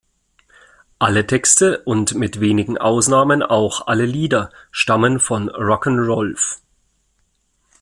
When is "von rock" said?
5.19-5.85